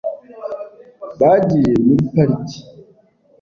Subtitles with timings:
[1.19, 2.59] Bagiye muri pariki.